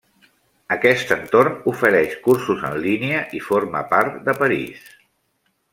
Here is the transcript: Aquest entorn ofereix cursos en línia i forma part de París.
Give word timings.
Aquest 0.75 1.13
entorn 1.15 1.59
ofereix 1.73 2.15
cursos 2.29 2.65
en 2.71 2.81
línia 2.87 3.23
i 3.41 3.45
forma 3.51 3.87
part 3.95 4.19
de 4.31 4.39
París. 4.45 4.93